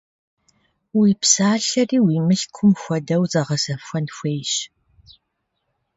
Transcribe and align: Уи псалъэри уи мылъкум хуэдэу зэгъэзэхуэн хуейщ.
Уи 0.99 1.09
псалъэри 1.21 1.99
уи 2.05 2.17
мылъкум 2.25 2.71
хуэдэу 2.81 3.23
зэгъэзэхуэн 3.31 4.05
хуейщ. 4.15 4.53